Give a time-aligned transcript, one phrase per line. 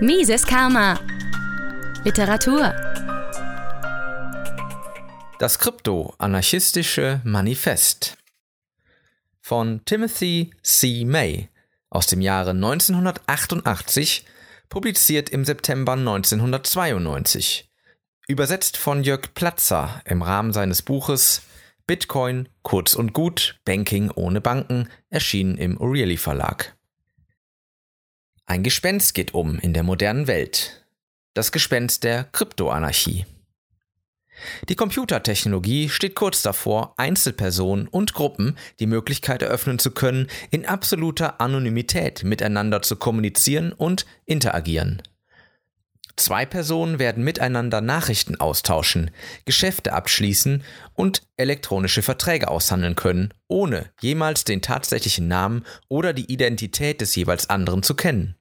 [0.00, 1.00] Mises Karma.
[2.04, 2.74] Literatur.
[5.38, 8.18] Das krypto-anarchistische Manifest
[9.40, 11.06] von Timothy C.
[11.06, 11.48] May
[11.88, 14.26] aus dem Jahre 1988,
[14.68, 17.70] publiziert im September 1992.
[18.28, 21.40] Übersetzt von Jörg Platzer im Rahmen seines Buches
[21.86, 26.75] Bitcoin, kurz und gut, Banking ohne Banken, erschienen im O'Reilly Verlag.
[28.48, 30.86] Ein Gespenst geht um in der modernen Welt.
[31.34, 33.26] Das Gespenst der Kryptoanarchie.
[34.68, 41.40] Die Computertechnologie steht kurz davor, Einzelpersonen und Gruppen die Möglichkeit eröffnen zu können, in absoluter
[41.40, 45.02] Anonymität miteinander zu kommunizieren und interagieren.
[46.26, 49.12] Zwei Personen werden miteinander Nachrichten austauschen,
[49.44, 57.00] Geschäfte abschließen und elektronische Verträge aushandeln können, ohne jemals den tatsächlichen Namen oder die Identität
[57.00, 58.34] des jeweils anderen zu kennen.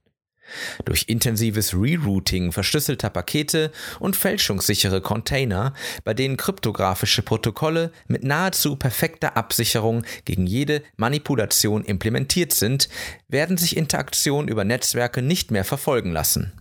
[0.86, 5.72] Durch intensives Rerouting verschlüsselter Pakete und fälschungssichere Container,
[6.04, 12.90] bei denen kryptografische Protokolle mit nahezu perfekter Absicherung gegen jede Manipulation implementiert sind,
[13.27, 16.52] werden sich Interaktionen über Netzwerke nicht mehr verfolgen lassen.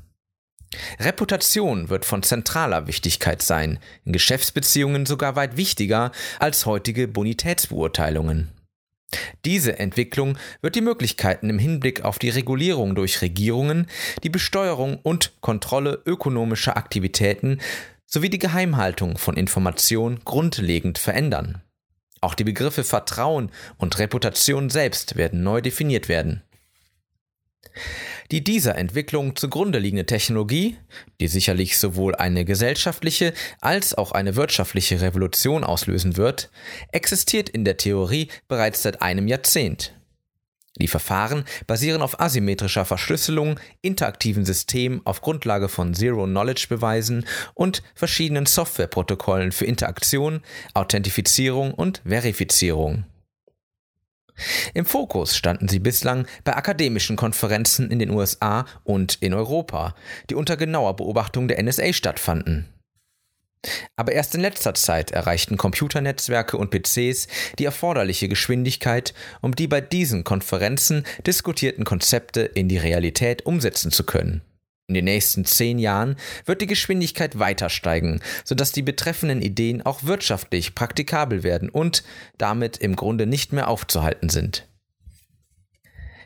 [0.98, 8.50] Reputation wird von zentraler Wichtigkeit sein, in Geschäftsbeziehungen sogar weit wichtiger als heutige Bonitätsbeurteilungen.
[9.44, 13.86] Diese Entwicklung wird die Möglichkeiten im Hinblick auf die Regulierung durch Regierungen,
[14.22, 17.61] die Besteuerung und Kontrolle ökonomischer Aktivitäten
[18.06, 21.62] sowie die Geheimhaltung von Informationen grundlegend verändern.
[22.20, 26.42] Auch die Begriffe Vertrauen und Reputation selbst werden neu definiert werden.
[28.30, 30.77] Die dieser Entwicklung zugrunde liegende Technologie,
[31.20, 36.50] die sicherlich sowohl eine gesellschaftliche als auch eine wirtschaftliche Revolution auslösen wird,
[36.92, 39.94] existiert in der Theorie bereits seit einem Jahrzehnt.
[40.77, 49.53] Die Verfahren basieren auf asymmetrischer Verschlüsselung, interaktiven Systemen auf Grundlage von Zero-Knowledge-Beweisen und verschiedenen Softwareprotokollen
[49.53, 50.41] für Interaktion,
[50.72, 53.04] Authentifizierung und Verifizierung.
[54.75, 59.95] Im Fokus standen sie bislang bei akademischen Konferenzen in den USA und in Europa,
[60.31, 62.69] die unter genauer Beobachtung der NSA stattfanden.
[63.97, 67.28] Aber erst in letzter Zeit erreichten Computernetzwerke und PCs
[67.59, 74.05] die erforderliche Geschwindigkeit, um die bei diesen Konferenzen diskutierten Konzepte in die Realität umsetzen zu
[74.05, 74.43] können.
[74.87, 80.05] In den nächsten zehn Jahren wird die Geschwindigkeit weiter steigen, sodass die betreffenden Ideen auch
[80.05, 82.05] wirtschaftlich praktikabel werden und
[82.37, 84.69] damit im Grunde nicht mehr aufzuhalten sind.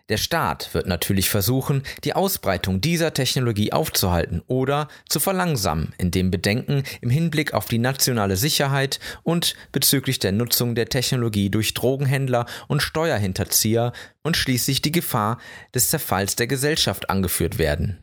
[0.09, 6.83] Der Staat wird natürlich versuchen, die Ausbreitung dieser Technologie aufzuhalten oder zu verlangsamen, indem Bedenken
[7.03, 12.83] im Hinblick auf die nationale Sicherheit und bezüglich der Nutzung der Technologie durch Drogenhändler und
[12.83, 13.93] Steuerhinterzieher
[14.23, 15.39] und schließlich die Gefahr
[15.75, 18.03] des Zerfalls der Gesellschaft angeführt werden.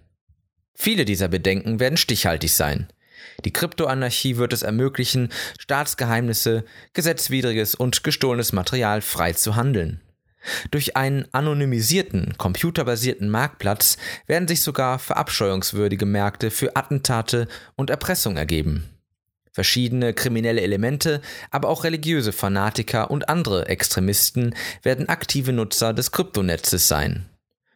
[0.75, 2.87] Viele dieser Bedenken werden stichhaltig sein.
[3.43, 10.01] Die Kryptoanarchie wird es ermöglichen, Staatsgeheimnisse, gesetzwidriges und gestohlenes Material frei zu handeln.
[10.69, 13.97] Durch einen anonymisierten, computerbasierten Marktplatz
[14.27, 18.89] werden sich sogar verabscheuungswürdige Märkte für Attentate und Erpressung ergeben.
[19.51, 24.53] Verschiedene kriminelle Elemente, aber auch religiöse Fanatiker und andere Extremisten
[24.83, 27.25] werden aktive Nutzer des Kryptonetzes sein.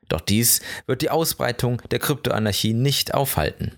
[0.09, 3.71] Doch dies wird die Ausbreitung der Kryptoanarchie nicht aufhalten.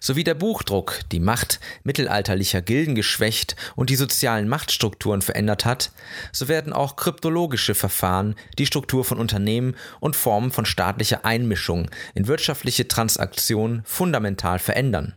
[0.00, 5.92] So wie der Buchdruck die Macht mittelalterlicher Gilden geschwächt und die sozialen Machtstrukturen verändert hat,
[6.32, 12.26] so werden auch kryptologische Verfahren die Struktur von Unternehmen und Formen von staatlicher Einmischung in
[12.26, 15.14] wirtschaftliche Transaktionen fundamental verändern.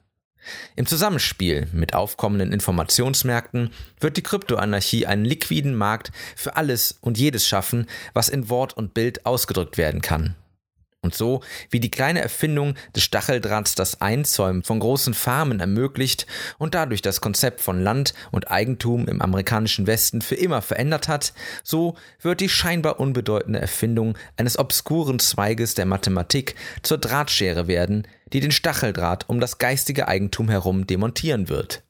[0.75, 7.47] Im Zusammenspiel mit aufkommenden Informationsmärkten wird die Kryptoanarchie einen liquiden Markt für alles und jedes
[7.47, 10.35] schaffen, was in Wort und Bild ausgedrückt werden kann.
[11.03, 16.25] Und so wie die kleine Erfindung des Stacheldrahts das Einzäumen von großen Farmen ermöglicht
[16.57, 21.33] und dadurch das Konzept von Land und Eigentum im amerikanischen Westen für immer verändert hat,
[21.61, 28.39] so wird die scheinbar unbedeutende Erfindung eines obskuren Zweiges der Mathematik zur Drahtschere werden, die
[28.39, 31.83] den Stacheldraht um das geistige Eigentum herum demontieren wird.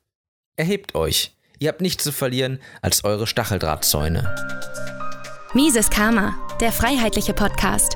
[0.56, 4.36] Erhebt euch, ihr habt nichts zu verlieren als eure Stacheldrahtzäune.
[5.54, 7.96] Mises Karma, der freiheitliche Podcast